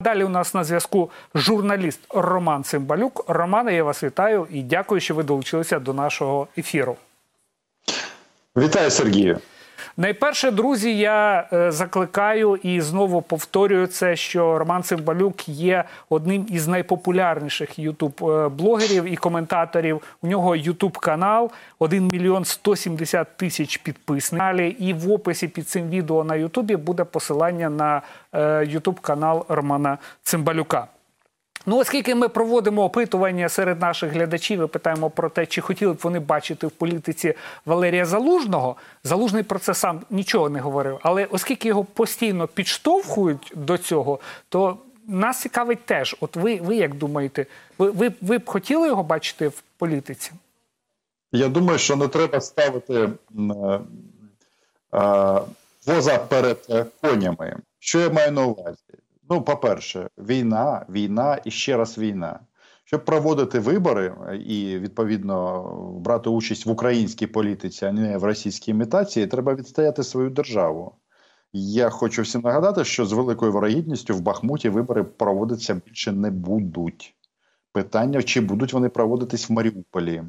[0.00, 3.24] Далі у нас на зв'язку журналіст Роман Цимбалюк.
[3.28, 6.96] Романе, я вас вітаю і дякую, що ви долучилися до нашого ефіру.
[8.56, 9.38] Вітаю, Сергію.
[10.00, 16.68] Найперше, друзі, я е, закликаю і знову повторюю це, що Роман Цимбалюк є одним із
[16.68, 20.02] найпопулярніших ютуб-блогерів і коментаторів.
[20.22, 24.82] У нього ютуб канал 1 мільйон 170 тисяч підписників.
[24.82, 28.02] І в описі під цим відео на Ютубі буде посилання на
[28.62, 30.86] ютуб е, канал Романа Цимбалюка.
[31.66, 35.98] Ну, оскільки ми проводимо опитування серед наших глядачів і питаємо про те, чи хотіли б
[36.02, 37.34] вони бачити в політиці
[37.66, 40.98] Валерія Залужного, залужний про це сам нічого не говорив.
[41.02, 44.18] Але оскільки його постійно підштовхують до цього,
[44.48, 46.16] то нас цікавить теж.
[46.20, 47.46] От ви ви як думаєте,
[47.78, 50.32] ви, ви, ви б хотіли його бачити в політиці?
[51.32, 53.08] Я думаю, що не треба ставити е,
[54.94, 55.40] е,
[55.86, 57.56] воза перед конями.
[57.78, 58.76] Що я маю на увазі?
[59.30, 62.40] Ну, по-перше, війна, війна і ще раз війна.
[62.84, 64.14] Щоб проводити вибори
[64.46, 65.62] і відповідно
[66.04, 70.94] брати участь в українській політиці, а не в російській імітації, треба відстояти свою державу.
[71.52, 77.14] Я хочу всім нагадати, що з великою вирогідністю в Бахмуті вибори проводитися більше не будуть.
[77.72, 80.22] Питання, чи будуть вони проводитись в Маріуполі,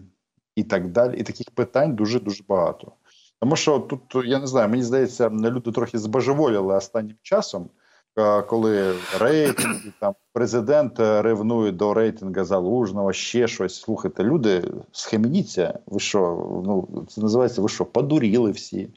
[0.55, 1.19] і так далі.
[1.19, 2.91] І таких питань дуже дуже багато.
[3.39, 7.69] Тому що тут я не знаю, мені здається, люди трохи збожеволіли останнім часом.
[8.17, 13.81] Е, коли рейтинги, там президент ревнує до рейтинга залужного, ще щось.
[13.81, 15.79] Слухайте, люди схемніться.
[15.87, 16.19] Ви що?
[16.65, 17.85] Ну це називається ви що?
[17.85, 18.89] Подуріли всі.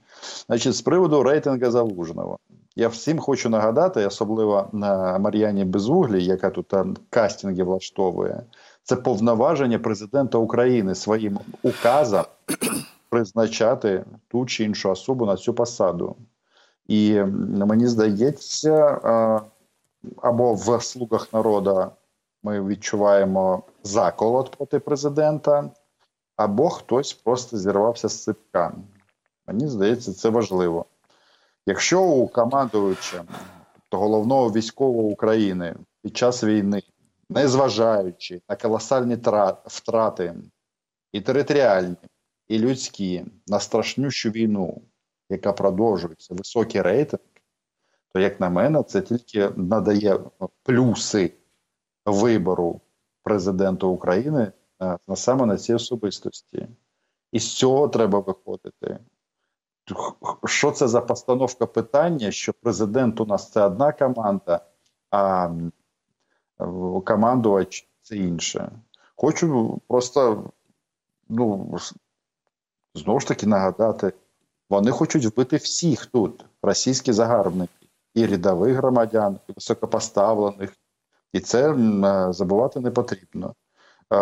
[0.47, 2.39] Значить, з приводу рейтинга залужного.
[2.77, 6.73] Я всім хочу нагадати, особливо на Мар'яні Безуглі, яка тут
[7.11, 8.43] кастинги влаштовує,
[8.83, 12.25] це повноваження президента України своїм указом
[13.09, 16.17] призначати ту чи іншу особу на цю посаду.
[16.87, 17.21] І
[17.67, 19.01] мені здається,
[20.23, 21.91] або в слугах народу
[22.43, 25.71] ми відчуваємо заколот проти президента,
[26.37, 28.75] або хтось просто зірвався з ципка.
[29.47, 30.87] Мені здається, це важливо.
[31.67, 33.25] Якщо у командуюча,
[33.75, 36.83] тобто головного військового України під час війни,
[37.29, 39.19] незважаючи на колосальні
[39.67, 40.35] втрати
[41.13, 41.97] і територіальні,
[42.49, 44.83] і людські, на страшнющу війну,
[45.29, 47.23] яка продовжується, високий рейтинг,
[48.13, 50.21] то, як на мене, це тільки надає
[50.63, 51.35] плюси
[52.07, 52.81] вибору
[53.23, 54.53] президента України
[54.83, 56.69] е, на саме на цій особистості.
[57.33, 58.99] І з цього треба виходити.
[60.45, 64.61] Що це за постановка питання, що президент у нас це одна команда,
[65.11, 65.51] а
[67.05, 68.73] командувач це інше.
[69.17, 70.51] Хочу просто
[71.29, 71.77] ну,
[72.95, 74.13] знову ж таки нагадати
[74.75, 80.73] вони хочуть вбити всіх тут, російські загарбники, і рядових громадян, і високопоставлених,
[81.33, 83.55] і це е, забувати не потрібно.
[84.13, 84.17] Е,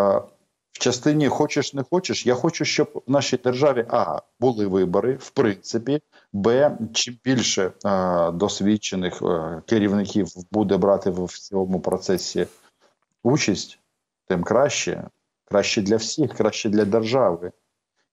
[0.72, 5.30] в частині хочеш не хочеш, я хочу, щоб в нашій державі а були вибори, в
[5.30, 6.00] принципі,
[6.32, 12.46] б чим більше а, е, досвідчених а, керівників буде брати в цьому процесі
[13.22, 13.78] участь,
[14.28, 15.08] тим краще,
[15.44, 17.52] краще для всіх, краще для держави.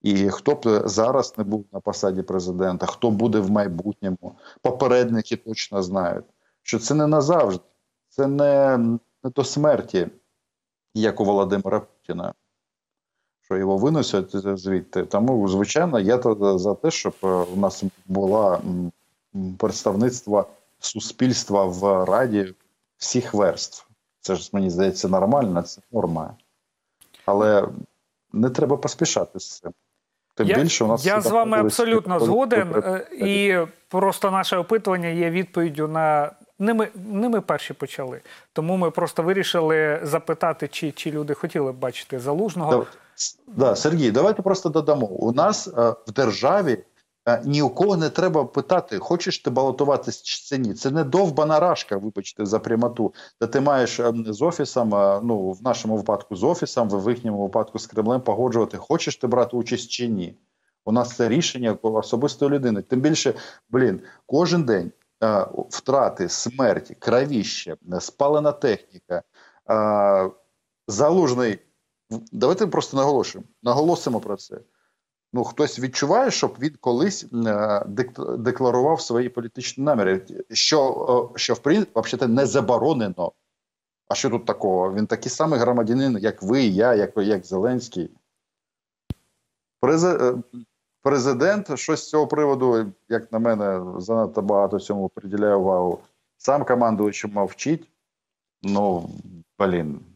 [0.01, 5.83] І хто б зараз не був на посаді президента, хто буде в майбутньому, попередники точно
[5.83, 6.25] знають,
[6.63, 7.63] що це не назавжди,
[8.09, 8.77] це не,
[9.23, 10.07] не до смерті,
[10.93, 12.33] як у Володимира Путіна,
[13.41, 15.05] що його виносять звідти.
[15.05, 16.21] Тому, звичайно, я
[16.57, 18.61] за те, щоб е, у нас було
[19.57, 20.45] представництво
[20.79, 22.53] суспільства в раді
[22.97, 23.87] всіх верств.
[24.21, 26.35] Це ж мені здається нормально, це норма.
[27.25, 27.67] Але
[28.33, 29.73] не треба поспішати з цим.
[30.39, 33.57] Тим я, більше у нас я з вами абсолютно згоден, е, і
[33.89, 38.22] просто наше опитування є відповіддю на не ми не ми перші почали.
[38.53, 42.72] Тому ми просто вирішили запитати, чи чи люди хотіли б бачити залужного.
[42.78, 42.85] Да,
[43.47, 45.05] да, Сергій, давайте просто додамо.
[45.05, 45.72] У нас е,
[46.07, 46.78] в державі
[47.45, 50.73] ні у кого не треба питати, хочеш ти балотуватися чи ні.
[50.73, 55.52] Це не довбана рашка, вибачте, за прямоту, де ти маєш ем, з офісом, е, ну
[55.52, 59.90] в нашому випадку з офісом, в їхньому випадку з Кремлем погоджувати, хочеш ти брати участь
[59.90, 60.37] чи ні.
[60.85, 62.81] У нас це рішення особистої людини.
[62.81, 63.34] Тим більше,
[63.70, 69.23] блін, кожен день а, втрати, смерті, кровіще, спалена техніка,
[69.66, 70.29] а,
[70.87, 71.59] залужний.
[72.31, 74.59] Давайте просто наголошуємо, наголосимо про це.
[75.34, 77.85] Ну, хтось відчуває, щоб він колись е,
[78.37, 83.31] декларував свої політичні наміри, що що в принципі не заборонено.
[84.08, 84.93] А що тут такого?
[84.93, 88.09] Він такий самий громадянин, як ви, я, як як Зеленський.
[89.85, 90.34] Е,
[91.02, 95.99] президент щось з цього приводу, як на мене, занадто багато цьому приділяє увагу.
[96.37, 97.90] Сам командуючий мовчить.
[98.64, 99.09] Ну,
[99.59, 100.09] блін.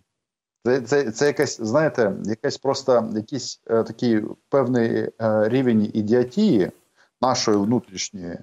[0.66, 5.10] Це це, це якась, знаєте, якась просто якийсь е, такий певний е,
[5.50, 6.72] рівень ідіотії
[7.22, 8.38] нашої внутрішньої,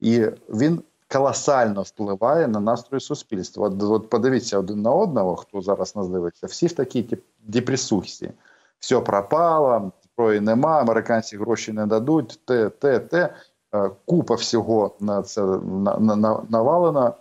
[0.00, 0.82] і він
[1.12, 3.68] колосально впливає на настрої суспільства.
[3.68, 8.30] От, от подивіться один на одного, хто зараз нас дивиться, всі в такій тип, депресухі.
[8.78, 13.34] Все пропало, зброї нема, американці гроші не дадуть, те, те, те.
[13.74, 17.12] Е, купа всього на це на, на, навалена.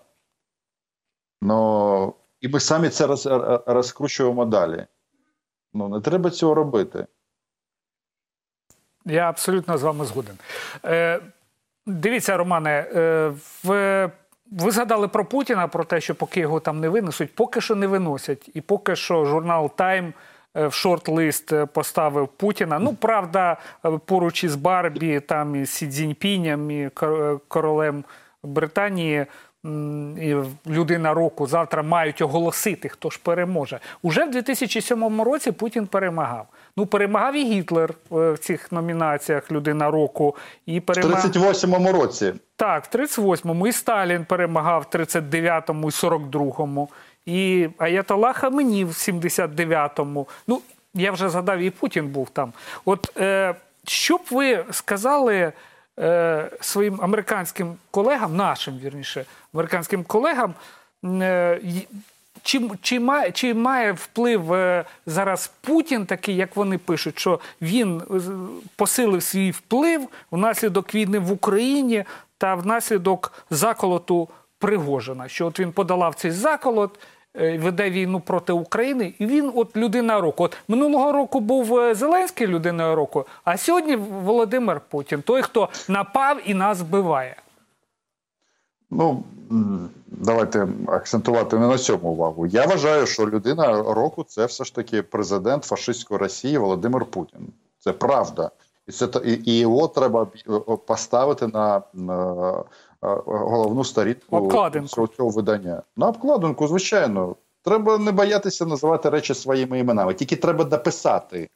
[1.42, 3.26] Но, і ми самі це роз,
[3.66, 4.86] розкручуємо далі.
[5.74, 7.06] Ну, не треба цього робити.
[9.06, 10.36] Я абсолютно з вами згоден.
[10.86, 11.20] Е,
[11.86, 14.12] Дивіться, Романе, е, в.
[14.52, 17.88] Ви згадали про Путіна, про те, що поки його там не винесуть, поки що не
[17.88, 18.50] виносять.
[18.54, 20.14] І поки що журнал Тайм
[20.56, 22.80] в шорт-лист поставив Путіна.
[22.80, 23.58] Ну, правда,
[24.06, 26.90] поруч із Барбі, там і Сі Цзіньпінем, і
[27.48, 28.04] королем
[28.44, 29.26] Британії
[30.22, 30.36] і
[30.68, 33.80] людина року завтра мають оголосити, хто ж переможе.
[34.02, 36.48] Уже в 2007 році Путін перемагав.
[36.78, 40.36] Ну, перемагав і Гітлер е, в цих номінаціях Людина року.
[40.66, 41.26] І перемаг...
[41.26, 42.34] В 38-му році.
[42.56, 43.68] Так, в 38-му.
[43.68, 46.90] І Сталін перемагав в 39-му і 42-му.
[47.26, 50.28] І Аятолла Хаменів в 79-му.
[50.48, 50.62] Ну,
[50.94, 52.54] я вже згадав, і Путін був там.
[52.86, 53.56] От е,
[53.88, 55.52] що б ви сказали
[56.00, 60.54] е, своїм американським колегам, нашим вірніше, американським колегам,
[61.06, 61.62] е,
[62.44, 68.02] чи чи, має чи має вплив е, зараз Путін, такий, як вони пишуть, що він
[68.76, 72.04] посилив свій вплив внаслідок війни в Україні
[72.38, 74.30] та внаслідок заколоту
[74.60, 75.28] Пригожина?
[75.28, 77.00] Що от він подолав цей заколот,
[77.34, 80.44] веде війну проти України, і він от людина року.
[80.44, 86.38] От минулого року був е, Зеленський людиною року, а сьогодні Володимир Путін, той, хто напав
[86.46, 87.36] і нас вбиває.
[88.92, 89.24] Ну
[90.08, 92.46] давайте акцентувати не на цьому увагу.
[92.46, 97.48] Я вважаю, що людина року це все ж таки президент фашистської Росії Володимир Путін.
[97.80, 98.52] Це правда,
[98.88, 99.08] і це
[99.46, 101.82] і його треба е, поставити на
[103.26, 104.52] головну сторінку
[104.88, 105.82] цього, цього видання.
[105.96, 110.14] На обкладинку, звичайно, треба не боятися називати речі своїми іменами.
[110.14, 111.50] Тільки треба написати,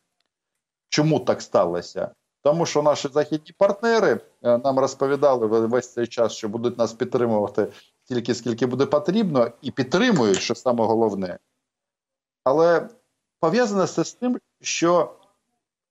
[0.89, 2.11] чому так сталося.
[2.43, 7.67] Тому що наші західні партнери е, нам розповідали весь цей час, що будуть нас підтримувати
[8.03, 11.37] стільки, скільки буде потрібно, і підтримують, що саме головне.
[12.43, 12.89] Але
[13.39, 15.13] пов'язане все з тим, що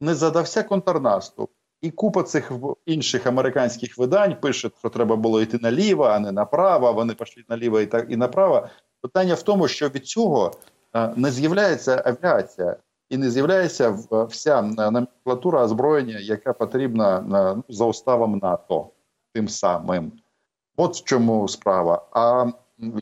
[0.01, 1.51] не задався контрнаступ.
[1.81, 2.53] І купа цих
[2.87, 6.93] інших американських видань пише, що треба було йти наліво, а не направо.
[6.93, 8.69] Вони пішли наліво і так і направо.
[9.01, 10.53] Питання в тому, що від цього
[10.95, 12.77] е, не з'являється авіація
[13.11, 18.91] і не з'являється вся номенклатура озброєння, яка потрібна ну, за уставом НАТО
[19.33, 20.13] тим самим.
[20.77, 22.07] От в чому справа.
[22.13, 22.47] А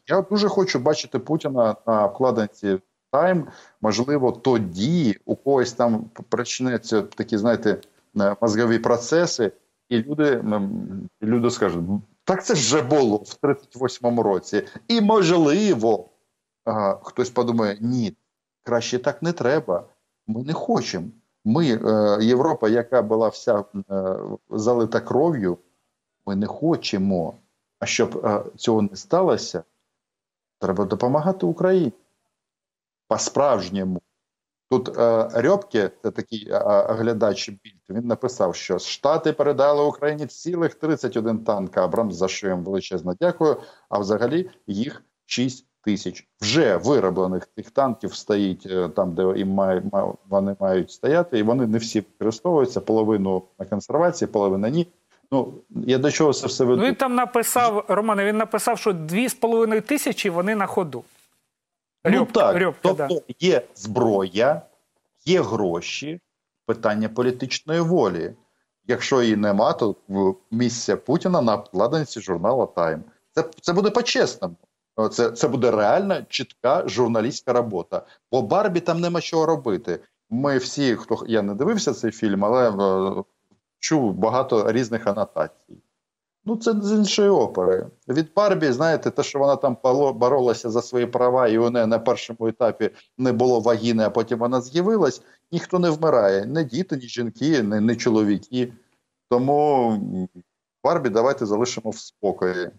[0.07, 2.79] я дуже хочу бачити Путіна на вкладинці
[3.13, 3.47] Тайм.
[3.81, 7.81] Можливо, тоді у когось там почнеться такі, знаєте.
[8.21, 9.53] Е, мозгові процеси,
[9.89, 10.45] і люди
[11.23, 11.85] люди скажуть,
[12.25, 14.67] так це вже було в 38-му році.
[14.89, 16.09] І можливо,
[17.03, 18.17] хтось подумає, ні,
[18.63, 19.85] краще так не треба.
[20.27, 21.07] Ми не хочемо.
[21.45, 24.17] Ми, е, Європа, яка була вся е,
[24.51, 25.59] залита кров'ю,
[26.27, 27.35] ми не хочемо.
[27.79, 29.65] А щоб цього не сталося,
[30.59, 31.93] треба допомагати Україні
[33.09, 34.01] по-справжньому.
[34.75, 40.75] Тут е, Рьобке, це такий е, оглядач більд, він написав, що Штати передали Україні цілих
[40.75, 43.57] 31 танк Абрамс, за що їм величезно дякую.
[43.89, 46.29] А взагалі їх 6 тисяч.
[46.41, 49.83] Вже вироблених тих танків стоїть е, там, де їм має,
[50.29, 52.81] вони мають стояти, і вони не всі використовуються.
[52.81, 54.87] Половину на консервації, половина ні.
[55.33, 56.81] Ну я до чого це все веду.
[56.81, 58.25] Ну, Він там написав Романе.
[58.25, 61.05] Він написав, що 2,5 тисячі вони на ходу.
[62.05, 63.21] Ну так, Рьобка, тобто да.
[63.41, 64.63] є зброя,
[65.25, 66.21] є гроші,
[66.67, 68.35] питання політичної волі.
[68.87, 69.97] Якщо її нема, то
[70.51, 73.05] місця Путіна на обкладинці журналу Тайм.
[73.33, 74.57] Це це буде по-чесному.
[75.11, 78.03] Це це буде реальна чітка журналістська робота.
[78.33, 80.01] Бо Барбі там нема чого робити.
[80.31, 83.23] Ми всі, хто я не дивився цей фільм, але е,
[83.79, 85.77] чув багато різних анотацій.
[86.47, 87.87] Ну, це з іншої опери.
[88.09, 89.77] Від Барбі, знаєте, те, що вона там
[90.15, 94.39] боролася за свої права, і у неї на першому етапі не було вагіни, а потім
[94.39, 95.23] вона з'явилась,
[95.53, 96.47] ніхто не вмирає.
[96.47, 98.73] Не діти, ні жінки, ні, ні чоловіки.
[99.31, 100.29] Тому
[100.85, 102.71] Барбі давайте залишимо в спокої.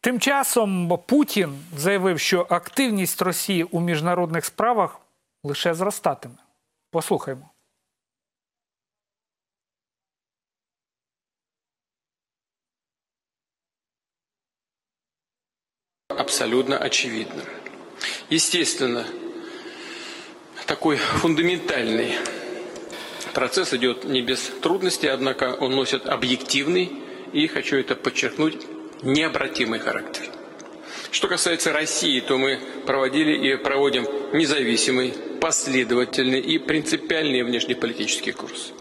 [0.00, 5.00] Тим часом Путін заявив, що активність Росії у міжнародних справах
[5.44, 6.34] лише зростатиме.
[6.90, 7.49] Послухаймо.
[16.30, 17.44] Абсолютно очевидным.
[18.28, 19.04] Естественно,
[20.64, 22.12] такой фундаментальный
[23.34, 26.92] процесс идет не без трудностей, однако он носит объективный
[27.32, 28.58] и, хочу это подчеркнуть,
[29.02, 30.22] необратимый характер.
[31.10, 38.72] Что касается России, то мы проводили и проводим независимый, последовательный и принципиальный внешнеполитический курс.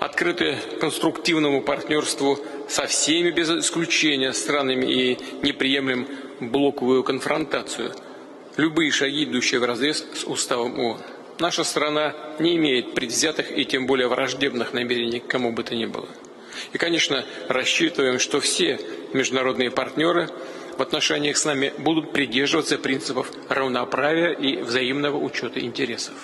[0.00, 6.08] Открыты конструктивному партнерству со всеми без исключения странами и не приемлем
[6.39, 7.93] блоковую конфронтацию.
[8.57, 11.01] Любые шаги, идущие в разрез с уставом ООН.
[11.39, 15.85] Наша страна не имеет предвзятых и тем более враждебных намерений к кому бы то ни
[15.85, 16.07] было.
[16.73, 18.79] И, конечно, рассчитываем, что все
[19.13, 20.29] международные партнеры
[20.77, 26.15] в отношениях с нами будут придерживаться принципов равноправия и взаимного учета интересов.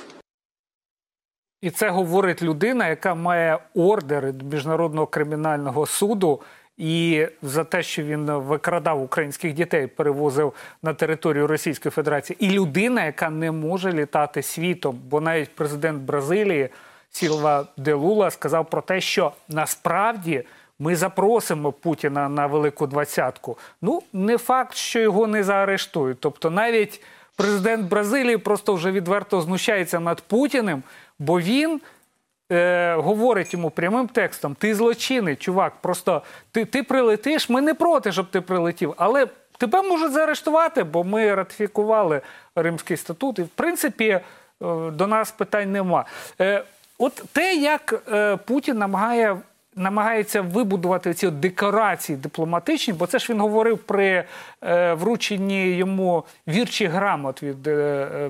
[1.61, 6.41] І це говорить людина, яка має ордер від міжнародного кримінального суду.
[6.82, 13.04] І за те, що він викрадав українських дітей, перевозив на територію Російської Федерації, і людина,
[13.04, 16.68] яка не може літати світом, бо навіть президент Бразилії
[17.10, 20.42] Сілва де Лула сказав про те, що насправді
[20.78, 23.58] ми запросимо Путіна на велику двадцятку.
[23.82, 26.20] Ну не факт, що його не заарештують.
[26.20, 27.02] Тобто, навіть
[27.36, 30.82] президент Бразилії просто вже відверто знущається над Путіним,
[31.18, 31.80] бо він.
[32.52, 37.48] Е, говорить йому прямим текстом: ти злочинний, чувак, просто ти ти прилетиш.
[37.48, 39.26] Ми не проти, щоб ти прилетів, але
[39.58, 42.20] тебе можуть заарештувати, бо ми ратифікували
[42.56, 44.20] Римський статут, і в принципі е,
[44.90, 46.04] до нас питань нема.
[46.40, 46.64] Е,
[46.98, 49.36] От те, як е, Путін намагає.
[49.76, 54.24] Намагається вибудувати ці декорації дипломатичні, бо це ж він говорив при
[54.92, 57.68] врученні йому вірчих грамот від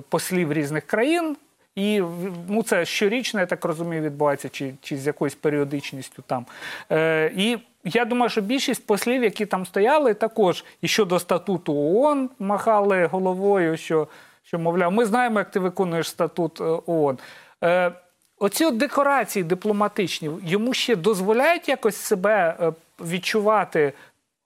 [0.09, 1.37] послів різних країн.
[1.75, 2.03] І
[2.49, 6.47] ну, це щорічно, я так розумію, відбувається чи чи з якоюсь періодичністю там.
[6.91, 12.31] Е, І я думаю, що більшість послів, які там стояли, також і щодо статуту ООН
[12.39, 14.09] махали головою, що,
[14.43, 17.19] що мовляв, ми знаємо, як ти виконуєш статут е, ООН.
[17.65, 17.93] Е,
[18.39, 23.93] Оці от декорації дипломатичні йому ще дозволяють якось себе е, відчувати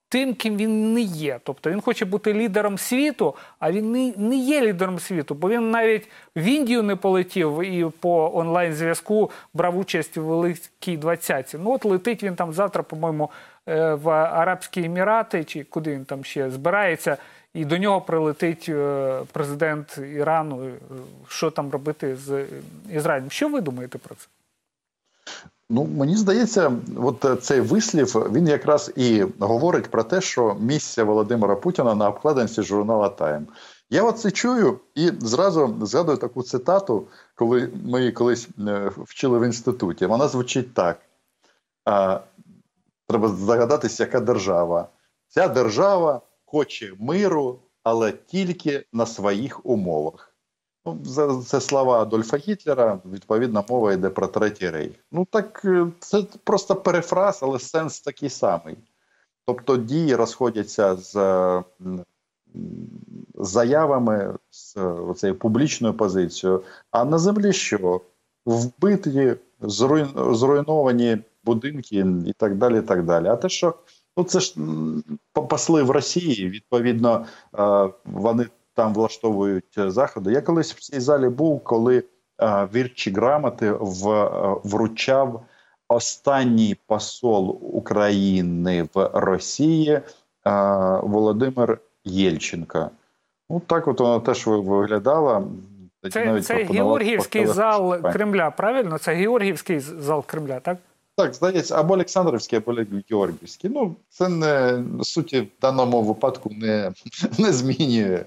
[0.08, 1.40] тим, ким він не є.
[1.44, 5.70] Тобто він хоче бути лідером світу, а він не, не є лідером світу, бо він
[5.70, 11.58] навіть в Індію не полетів і по онлайн-зв'язку брав участь у Великій двадцятці.
[11.62, 13.30] Ну от летить він там завтра, по-моєму,
[13.68, 17.16] е, в Арабські Емірати, чи куди він там ще збирається.
[17.54, 20.64] І до нього прилетить е, президент Ірану.
[20.64, 20.72] Е,
[21.28, 22.46] що там робити з
[22.92, 23.30] Ізраїлем?
[23.30, 24.26] Що ви думаєте про це?
[25.70, 31.02] Ну, мені здається, от е, цей вислів він якраз і говорить про те, що місце
[31.02, 33.46] Володимира Путіна на обкладинці журнала Тайм.
[33.90, 39.38] Я от це чую і зразу згадую таку цитату, коли ми її колись е, вчили
[39.38, 40.06] в інституті.
[40.06, 41.00] Вона звучить так:
[43.08, 44.88] треба здогадатися, яка держава.
[45.28, 50.35] Ця держава хоче миру, але тільки на своїх умовах.
[50.86, 52.98] Ну, Це слова Адольфа Гітлера.
[53.12, 54.92] Відповідна мова йде про третій рейх.
[55.12, 58.76] Ну так е, це просто перефраз, але сенс такий самий.
[59.46, 61.14] Тобто дії розходяться з
[63.34, 64.76] заявами, з
[65.16, 66.62] цією публічною позицією.
[66.90, 68.00] А на землі що?
[68.46, 72.82] Вбиті, зруйновані будинки і так далі.
[72.82, 73.26] так далі.
[73.26, 73.74] А те, що
[74.16, 74.54] ну це ж
[75.32, 77.26] посли в Росії, відповідно,
[77.58, 80.32] е, вони там влаштовують е, заходи.
[80.32, 82.04] Я колись в цій залі був, коли
[82.42, 85.42] е, вірчі грамоти в, е, вручав
[85.88, 90.02] останній посол України в Росії е,
[91.02, 92.90] Володимир Єльченко.
[93.50, 95.48] Ну так от воно теж виглядало.
[96.10, 98.98] Це це Георгіївський зал Кремля, правильно?
[98.98, 100.78] Це Георгіївський зал Кремля, так?
[101.16, 103.70] Так, здається, або Олександрівський, або Георгіївський.
[103.74, 106.92] Ну, це не суті в даному випадку не,
[107.38, 108.24] не змінює.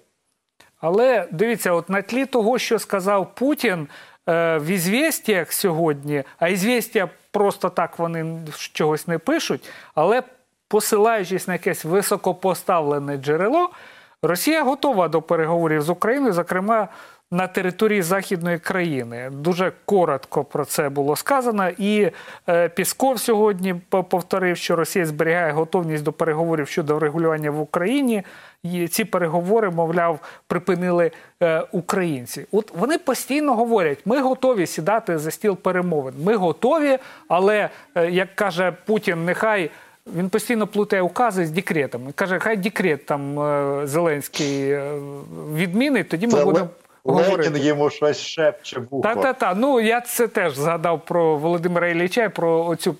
[0.79, 3.87] Але дивіться, от на тлі того, що сказав Путін
[4.29, 8.39] е, в ізвістіях сьогодні, а ізвістія просто так вони
[8.73, 10.23] чогось не пишуть, але
[10.67, 13.69] посилаючись на якесь високопоставлене джерело,
[14.21, 16.87] Росія готова до переговорів з Україною, зокрема
[17.31, 19.29] на території західної країни.
[19.33, 21.69] Дуже коротко про це було сказано.
[21.77, 22.11] І
[22.49, 28.23] е, Пісков сьогодні повторив, що Росія зберігає готовність до переговорів щодо врегулювання в Україні.
[28.63, 31.11] І ці переговори, мовляв, припинили
[31.43, 32.45] е, українці.
[32.51, 36.13] От вони постійно говорять: ми готові сідати за стіл перемовин.
[36.23, 36.97] Ми готові,
[37.27, 39.71] але е, як каже Путін, нехай.
[40.15, 42.11] Він постійно плутає укази з декретами.
[42.11, 44.93] Каже, хай декрет там е, Зеленський е,
[45.55, 46.67] відмінить, тоді ми Це будемо.
[47.03, 49.03] Ленін йому щось шепче вухо.
[49.03, 49.53] Та-та-та.
[49.53, 52.95] Ну я це теж згадав про Володимира Ілліча, про оцю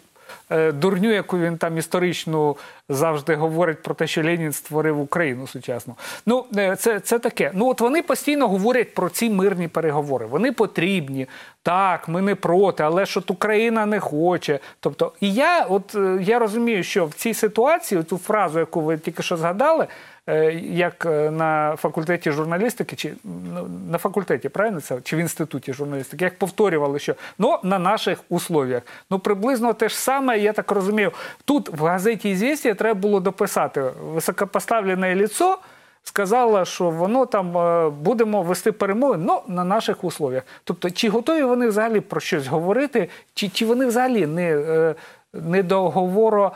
[0.74, 2.58] дурню, яку він там історичну
[2.90, 5.96] завжди говорить про те, що Ленін створив Україну сучасну.
[6.26, 7.52] Ну, е, це це таке.
[7.54, 10.26] Ну от вони постійно говорять про ці мирні переговори.
[10.26, 11.28] Вони потрібні.
[11.64, 14.60] Так, ми не проти, але ж от Україна не хоче.
[14.80, 18.98] Тобто, і я, от е, я розумію, що в цій ситуації ту фразу, яку ви
[18.98, 19.88] тільки що згадали.
[20.30, 25.02] Е, як е, на факультеті журналістики, чи ну, на факультеті, правильно це?
[25.04, 28.84] Чи в інституті журналістики, як повторювали, що ну на наших условіях.
[29.10, 31.12] Ну приблизно те ж саме, я так розумію.
[31.46, 35.58] Тут в газеті «Ізвістія» треба було дописати високопоставлене ліцо,
[36.04, 40.44] сказала, що воно там е, будемо вести перемови ну, на наших условіях.
[40.64, 44.94] Тобто, чи готові вони взагалі про щось говорити, чи чи вони взагалі не,
[45.34, 46.52] не договоро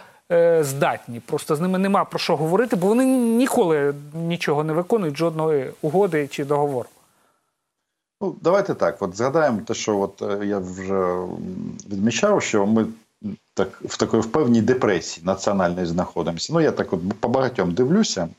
[0.61, 1.19] здатні.
[1.19, 6.27] Просто з ними нема про що говорити, бо вони ніколи нічого не виконують, жодної угоди
[6.27, 6.89] чи договору.
[8.21, 9.01] Ну, давайте так.
[9.01, 11.15] От згадаємо те, що от е, я вже
[11.89, 12.85] відмічав, що ми
[13.53, 16.53] так в такої в певній депресії національної знаходимося.
[16.53, 18.29] Ну, я так от по багатьом дивлюся,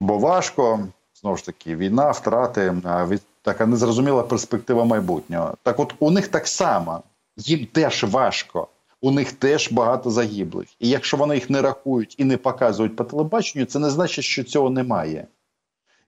[0.00, 0.80] бо важко,
[1.20, 5.54] знову ж таки, війна, втрати, від така незрозуміла перспектива майбутнього.
[5.62, 7.02] Так, от у них так само
[7.36, 8.68] їм теж важко
[9.00, 10.68] у них теж багато загиблих.
[10.78, 14.44] І якщо вони їх не рахують і не показують по телебаченню, це не значить, що
[14.44, 15.26] цього немає.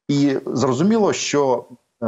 [0.09, 1.65] І зрозуміло, що
[2.03, 2.07] е,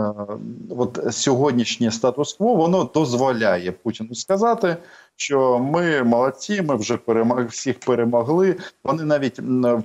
[0.70, 4.76] от сьогоднішнє статус-кво воно дозволяє Путіну сказати,
[5.16, 8.56] що ми молодці, ми вже перемог, всіх перемогли.
[8.84, 9.40] Вони навіть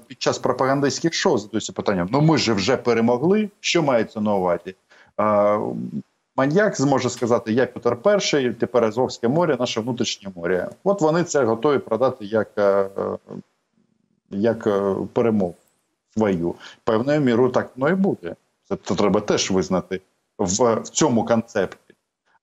[0.07, 3.49] під час пропагандистських шоу задаються питанням: ну ми ж вже перемогли.
[3.59, 4.75] Що мається на увазі?
[5.19, 5.59] Е,
[6.38, 10.70] маньяк зможе сказати, я Петр І, тепер Азовське море, наше внутрішнє море.
[10.84, 12.89] От вони це готові продати як е,
[14.29, 15.56] як е, перемогу
[16.13, 16.56] свою.
[16.84, 18.36] Певною мірою так воно і буде.
[18.63, 20.01] Це треба теж визнати
[20.38, 21.87] в, в цьому концепті.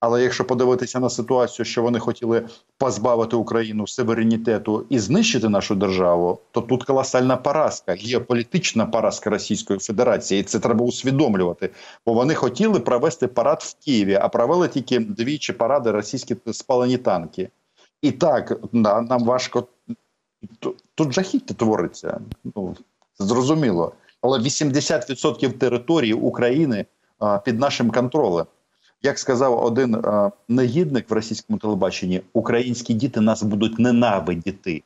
[0.01, 2.49] Але якщо подивитися на ситуацію, що вони хотіли
[2.79, 10.41] позбавити Україну суверенітету і знищити нашу державу, то тут колосальна поразка, геополітична поразка Російської Федерації.
[10.41, 11.71] І це треба усвідомлювати.
[12.07, 17.49] Бо вони хотіли провести парад в Києві, а провели тільки двічі паради російські спалені танки.
[18.02, 19.67] І так нам важко
[20.95, 22.21] тут жахіття твориться.
[22.57, 22.76] Ну
[23.19, 26.87] зрозуміло, але 80% території України
[27.19, 28.47] а, під нашим контролем.
[29.04, 34.82] Як сказав один е, негідник в російському телебаченні, українські діти нас будуть ненавидіти,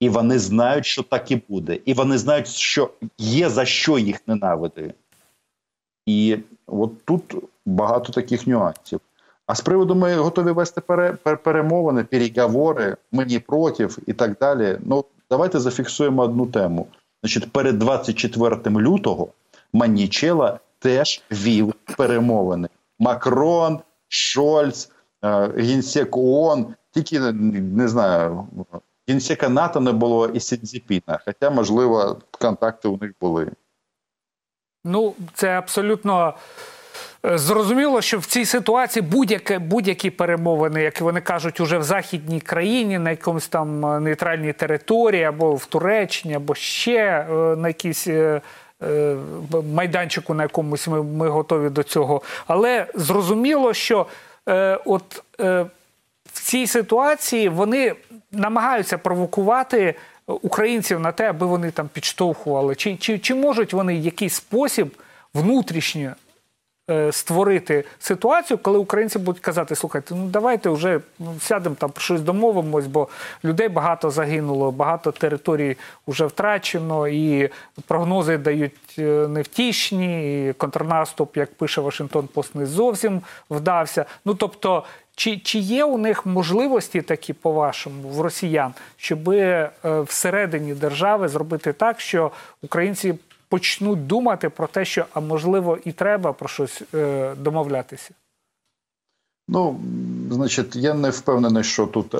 [0.00, 4.20] і вони знають, що так і буде, і вони знають, що є за що їх
[4.26, 4.94] ненавидити.
[6.06, 7.34] І от тут
[7.66, 9.00] багато таких нюансів.
[9.46, 14.78] А з приводу ми готові вести пере, перемовини, переговори, ми не проти і так далі.
[14.84, 16.86] Ну давайте зафіксуємо одну тему.
[17.22, 19.28] Значить, перед 24 лютого
[19.72, 22.68] Манічела теж вів перемовини.
[22.98, 24.90] Макрон, Шольц,
[25.24, 28.48] е, генсек ООН, тільки не знаю,
[29.08, 33.50] генсека НАТО не було і Сінзіпіна, хоча, можливо, контакти у них були.
[34.84, 36.34] Ну, це абсолютно.
[37.26, 42.40] Е, зрозуміло, що в цій ситуації будь-які будь-які перемовини, як вони кажуть, уже в західній
[42.40, 47.26] країні, на якомусь там е, нейтральній території, або в Туреччині, або ще
[47.58, 48.40] на якійсь Е,
[49.72, 52.22] майданчику, на якомусь ми, ми готові до цього.
[52.46, 54.06] Але зрозуміло, що
[54.48, 55.66] е, от е,
[56.32, 57.94] в цій ситуації вони
[58.32, 59.94] намагаються провокувати
[60.26, 62.74] українців на те, аби вони там підштовхували.
[62.74, 64.96] Чи, чи, Чи можуть вони якийсь спосіб
[65.34, 66.23] внутрішньо Е,
[67.10, 72.86] створити ситуацію, коли українці будуть казати, слухайте, ну давайте вже ну, сядемо там щось домовимось,
[72.86, 73.08] бо
[73.44, 75.76] людей багато загинуло, багато територій
[76.08, 77.50] вже втрачено, і
[77.86, 80.48] прогнози дають е, невтішні.
[80.48, 83.20] і Контрнаступ, як пише Вашингтон Пост, не зовсім
[83.50, 84.04] вдався.
[84.24, 84.84] Ну тобто.
[85.16, 91.72] Чи чи є у них можливості такі, по-вашому, в росіян, щоб е, всередині держави зробити
[91.72, 92.30] так, що
[92.62, 93.14] українці
[93.54, 98.10] почнуть думати про те, що а можливо і треба про щось е, домовлятися?
[99.48, 99.80] Ну,
[100.30, 102.18] значить, я не впевнений, що тут е,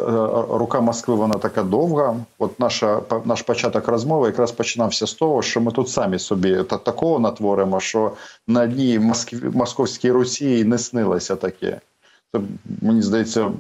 [0.51, 2.17] рука Москви вона така довга.
[2.39, 6.79] От наша наш початок розмови якраз починався з того, що ми тут самі собі та
[6.79, 8.13] такого натворимо, що
[8.47, 11.81] на одній Москві, московській Росії не снилося таке.
[12.33, 12.41] Це
[12.83, 13.53] мені здається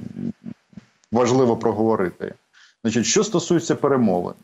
[1.13, 2.35] важливо проговорити.
[2.85, 4.35] Значить, що стосується перемовин,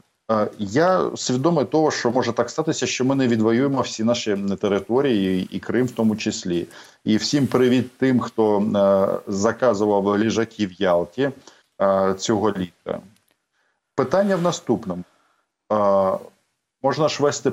[0.58, 5.58] я свідомий того, що може так статися, що ми не відвоюємо всі наші території, і
[5.58, 6.66] Крим в тому числі.
[7.04, 11.30] І всім привіт тим, хто е, заказував ліжаки в Ялті
[11.82, 13.00] е, цього літа.
[13.94, 15.04] Питання в наступному.
[16.82, 17.50] Можна ж вести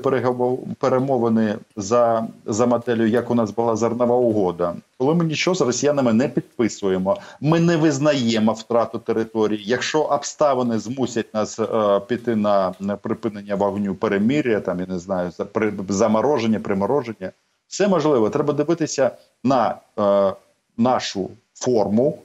[0.79, 6.13] перемовини за за моделлю, як у нас була зернова угода, коли ми нічого з росіянами
[6.13, 9.63] не підписуємо, ми не визнаємо втрату території.
[9.65, 15.45] Якщо обставини змусять нас е, піти на припинення вогню, перемір'я, там я не знаю, за
[15.45, 17.31] при, замороження, примороження,
[17.67, 18.29] все можливо.
[18.29, 19.11] Треба дивитися
[19.43, 20.33] на е,
[20.77, 22.17] нашу форму,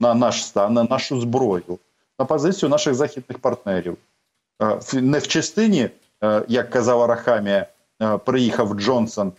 [0.00, 1.78] на наш стан, на нашу зброю,
[2.18, 3.96] на позицію наших західних партнерів.
[4.62, 5.90] Е, не в частині.
[6.24, 7.66] Е, як казав Арахамія,
[8.02, 9.32] е, приїхав Джонсон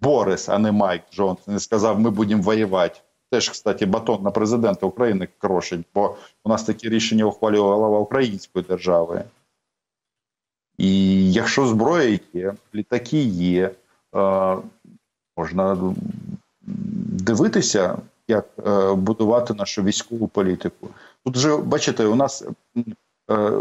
[0.00, 3.00] Борис, а не Майк Джонсон, і сказав: Ми будемо воювати.
[3.30, 8.64] Теж, кстати, батон на президента України крошить, бо у нас такі рішення ухвалює голова Української
[8.64, 9.24] держави.
[10.78, 13.70] І якщо зброя є, літаки є,
[14.16, 14.56] е,
[15.36, 15.94] можна
[17.06, 18.46] дивитися, як
[18.96, 20.88] будувати нашу військову політику.
[21.24, 22.44] Тут вже бачите, у нас
[23.30, 23.52] е,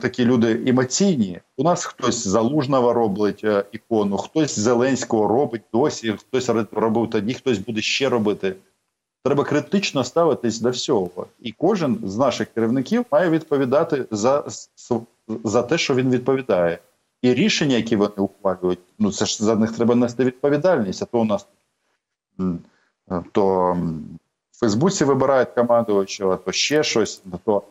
[0.00, 1.40] такі люди емоційні.
[1.56, 7.58] У нас хтось залужного робить е, ікону, хтось Зеленського робить досі, хтось робив тоді, хтось
[7.58, 8.56] буде ще робити.
[9.24, 14.44] Треба критично ставитись до всього, і кожен з наших керівників має відповідати за
[15.44, 16.78] за те, що він відповідає,
[17.22, 21.02] і рішення, які вони ухвалюють, ну це ж за них треба нести відповідальність.
[21.02, 21.46] А то у нас
[23.32, 23.72] то
[24.52, 27.62] в Фейсбуці вибирають командувача, то ще щось, то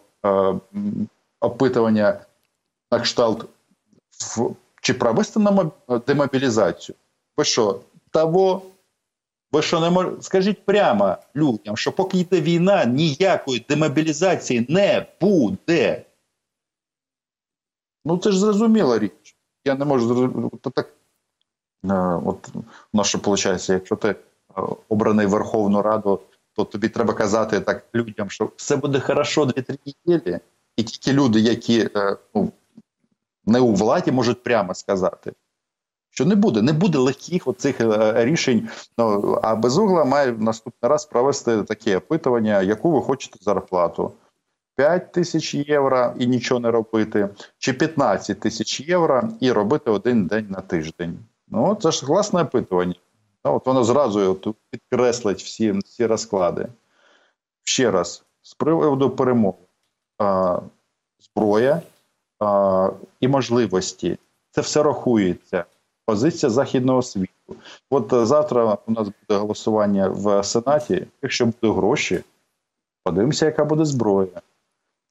[1.39, 2.21] опитування
[2.91, 3.45] на кшталт
[4.81, 5.71] чи провести нам
[6.07, 6.95] демобілізацію?
[7.37, 7.79] Ви що,
[8.11, 8.61] того?
[9.51, 10.21] Ви що не можете?
[10.21, 16.05] Скажіть прямо людям, що поки йде війна, ніякої демобілізації не буде.
[18.05, 19.35] Ну це ж зрозуміла річ.
[19.65, 20.69] Я не можу зрозуміти.
[20.69, 20.93] Так,
[21.85, 21.93] е,
[22.25, 22.49] от
[23.05, 24.15] що виходить, якщо ти е,
[24.89, 26.19] обраний Верховну Раду
[26.59, 30.39] то тобі треба казати так людям, що все буде хорошо 2-3 неділі,
[30.77, 32.51] і тільки люди, які е, ну,
[33.45, 35.33] не у владі, можуть прямо сказати,
[36.09, 38.69] що не буде, не буде легких оцих е, рішень.
[38.97, 44.11] Ну, А безугла має наступний раз провести таке опитування, яку ви хочете зарплату.
[44.75, 50.47] 5 тисяч євро і нічого не робити, чи 15 тисяч євро і робити один день
[50.49, 51.19] на тиждень.
[51.47, 52.95] Ну, це ж власне опитування.
[53.43, 54.35] От Воно зразу
[54.69, 56.67] підкреслить всі всі розклади.
[57.63, 59.57] Ще раз, з приводу перемоги,
[61.19, 61.81] зброя
[62.39, 64.17] а, і можливості.
[64.51, 65.65] Це все рахується.
[66.05, 67.55] Позиція західного світу.
[67.89, 71.07] От завтра у нас буде голосування в Сенаті.
[71.21, 72.23] Якщо будуть гроші,
[73.03, 74.41] подивимося, яка буде зброя.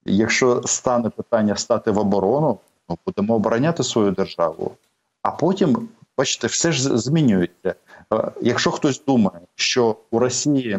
[0.04, 4.72] Якщо стане питання стати в оборону, ми будемо обороняти свою державу.
[5.22, 5.88] А потім,
[6.18, 7.74] бачите, все ж змінюється.
[8.14, 10.78] Е, якщо хтось думає, що у Росії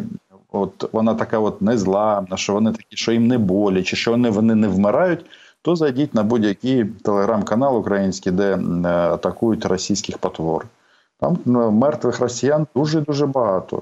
[0.52, 4.56] от вона така от незламна, що вони такі, що їм не боляче, що вони вони
[4.56, 5.26] не вмирають,
[5.62, 10.66] то зайдіть на будь-який телеграм-канал український, де е, атакують російських потвор.
[11.20, 13.82] Там е, мертвих росіян дуже дуже багато.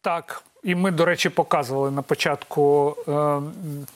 [0.00, 3.40] Так, і ми, до речі, показували на початку е,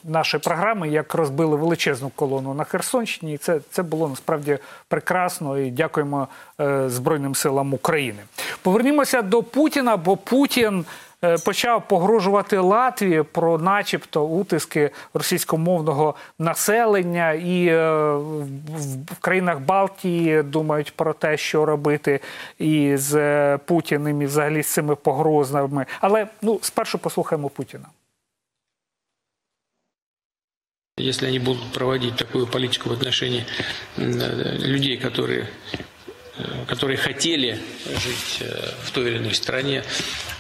[0.05, 3.35] нашої програми, як розбили величезну колону на Херсонщині.
[3.35, 5.59] І це це було насправді прекрасно.
[5.59, 6.29] І дякуємо
[6.61, 8.19] е, Збройним силам України.
[8.63, 10.85] Повернімося до Путіна, бо Путін.
[11.25, 18.13] Е, почав погрожувати Латвії про, начебто, утиски російськомовного населення, і е,
[19.11, 22.21] в країнах Балтії думають про те, що робити
[22.59, 25.87] і з е, Путіним, і взагалі з цими погрозами.
[26.01, 27.87] Але ну спершу послухаємо Путіна.
[31.01, 33.47] Если они будут проводить такую политику в отношении
[33.97, 35.47] людей, которые
[36.68, 39.84] которые хотели жить э, в той или иной стране,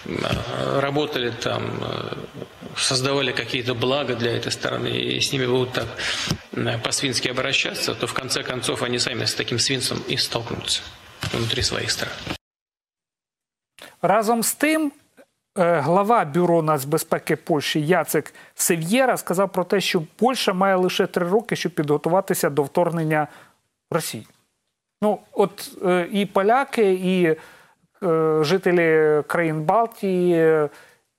[0.06, 2.17] э, работали там, э,
[2.75, 5.88] создавали какие-то блага для этой страны, и с ними будут так
[6.84, 10.82] по-свински обращаться, то в конце концов они сами с таким свинцем и столкнутся
[11.32, 12.12] внутри своих стран.
[14.01, 14.91] Разом з тим,
[15.56, 21.56] глава бюро нацбезпеки Польщі Яцек Сев'єра сказав про те, що Польща має лише три роки,
[21.56, 23.28] щоб підготуватися до вторгнення
[23.91, 24.28] Росії.
[25.02, 27.36] Ну, от е, і поляки, і
[28.06, 30.68] е, жителі країн Балтії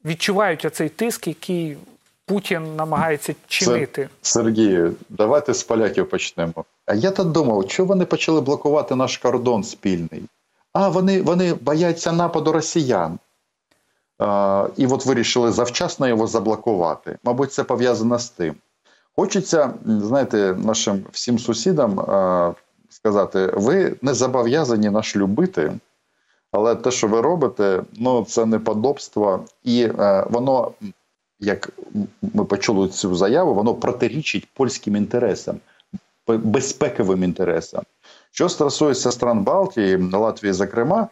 [0.05, 1.77] відчувають оцей тиск, який
[2.25, 4.09] Путін намагається чинити.
[4.21, 6.65] Сергію, давайте з поляків почнемо.
[6.85, 10.23] А я то думав, що вони почали блокувати наш кордон спільний?
[10.73, 13.19] А вони вони бояться нападу росіян.
[14.19, 17.17] А, І от вирішили завчасно його заблокувати.
[17.23, 18.55] Мабуть, це пов'язано з тим.
[19.15, 21.99] Хочеться, знаєте, нашим всім сусідам
[22.91, 25.73] сказати: ви не зобов'язані нас любити,
[26.51, 30.71] але те, що ви робите, ну це неподобство, і е, воно,
[31.39, 31.69] як
[32.34, 35.60] ми почули цю заяву, воно протирічить польським інтересам.
[36.27, 37.84] безпековим інтересам.
[38.32, 41.08] Що стосується стран Балтії, Латвії, зокрема,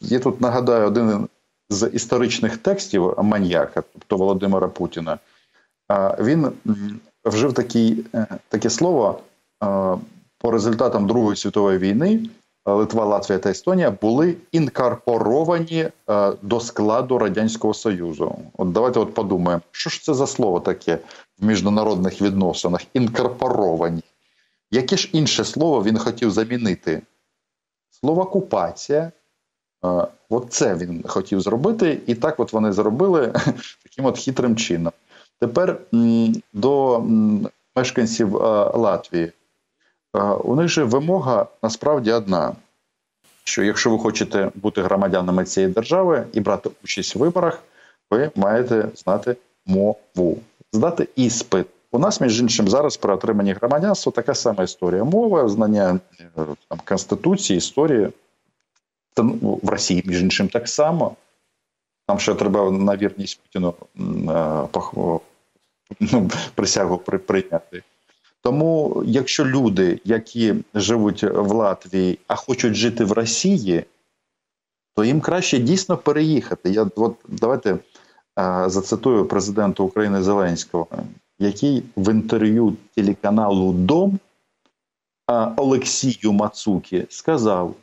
[0.00, 1.28] я тут нагадаю один
[1.70, 5.18] з історичних текстів маньяка, тобто Володимира Путіна.
[6.20, 6.52] Він
[7.24, 9.20] вжив такий, е, таке слово
[9.64, 9.96] е,
[10.46, 12.20] по результатам Другої світової війни.
[12.66, 18.38] е, Литва, Латвія та Естонія були інкорпоровані е, до складу Радянського Союзу.
[18.58, 20.98] От давайте от подумаємо, що ж це за слово таке
[21.38, 22.80] в міжнародних відносинах?
[22.94, 24.02] Інкорпоровані.
[24.70, 27.02] Яке ж інше слово він хотів замінити?
[27.90, 29.12] Слово окупація.
[29.84, 33.32] Е, От це він хотів зробити, і так от вони зробили
[33.82, 34.92] таким от хитрим чином.
[35.40, 35.80] Тепер
[36.52, 37.04] до
[37.76, 38.34] мешканців
[38.74, 39.32] Латвії.
[40.44, 42.52] У них же вимога насправді одна:
[43.44, 47.62] що якщо ви хочете бути громадянами цієї держави і брати участь у виборах,
[48.10, 50.38] ви маєте знати мову,
[50.72, 51.66] здати іспит.
[51.92, 55.04] У нас, між іншим, зараз при отриманні громадянства така сама історія.
[55.04, 56.26] Мова, знання е,
[56.68, 58.08] там, конституції, історії.
[59.62, 61.16] В Росії, між іншим, так само.
[62.06, 64.80] Там ще треба на вірність Путіну е,
[66.00, 67.82] ну, присягу при- прийняти.
[68.45, 73.85] Тому, якщо люди, які живуть в Латвії, а хочуть жити в Росії,
[74.95, 76.69] то їм краще дійсно переїхати.
[76.69, 77.79] Я от давайте е,
[78.67, 80.87] зацитую президента України Зеленського,
[81.39, 84.19] який в інтерв'ю телеканалу Дом
[85.29, 87.75] е, Олексію Мацукі сказав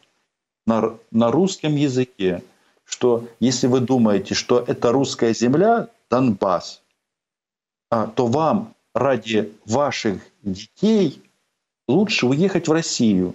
[0.67, 2.43] на, на русском языке,
[2.85, 6.83] что если вы думаете, что это русская земля, Донбасс,
[7.91, 11.22] а, то вам ради ваших детей
[11.88, 13.34] лучше уехать в Россию.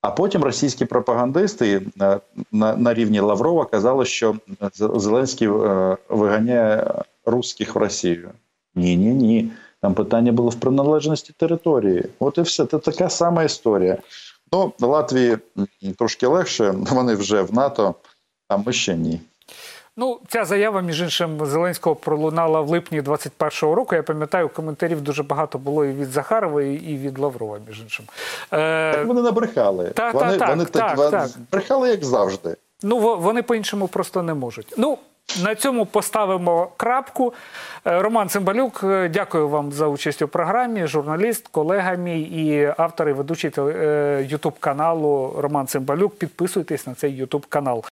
[0.00, 2.20] А потім російські пропагандисти на,
[2.52, 4.36] на, на рівні Лаврова казали, що
[4.74, 8.30] Зеленський е, виганяє русських в Росію.
[8.74, 9.52] Ні, ні, ні.
[9.80, 12.04] Там питання було в приналежності території.
[12.18, 12.66] От і все.
[12.66, 13.98] Це така сама історія.
[14.52, 15.38] Ну, Латвії
[15.98, 17.94] трошки легше, вони вже в НАТО,
[18.48, 19.20] а ми ще ні.
[19.96, 23.94] Ну, ця заява, між іншим, Зеленського пролунала в липні 21-го року.
[23.94, 28.06] Я пам'ятаю, коментарів дуже багато було і від Захарової, і від Лаврова, між іншим.
[28.52, 29.90] Е, Так вони набрехали.
[29.90, 31.30] Та- вони та- вони так, так, так.
[31.52, 32.56] брехали, як завжди.
[32.82, 34.74] Ну, вони по-іншому просто не можуть.
[34.76, 34.98] Ну,
[35.44, 37.32] на цьому поставимо крапку.
[37.86, 40.86] Е, Роман Цимбалюк, е, дякую вам за участь у програмі.
[40.86, 43.50] Журналіст, колега мій і автор і ведучий
[44.28, 46.14] Ютуб каналу Роман Цимбалюк.
[46.18, 47.80] Підписуйтесь на цей Ютуб канал.